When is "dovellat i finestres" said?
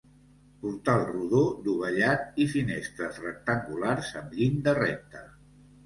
1.67-3.23